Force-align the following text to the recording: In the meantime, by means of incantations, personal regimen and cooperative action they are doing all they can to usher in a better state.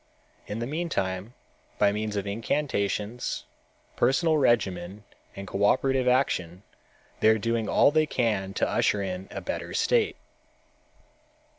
In 0.47 0.57
the 0.57 0.65
meantime, 0.65 1.35
by 1.77 1.91
means 1.91 2.15
of 2.15 2.25
incantations, 2.25 3.45
personal 3.95 4.39
regimen 4.39 5.03
and 5.35 5.45
cooperative 5.47 6.07
action 6.07 6.63
they 7.19 7.29
are 7.29 7.37
doing 7.37 7.69
all 7.69 7.91
they 7.91 8.07
can 8.07 8.55
to 8.55 8.67
usher 8.67 9.03
in 9.03 9.27
a 9.29 9.41
better 9.41 9.75
state. 9.75 10.15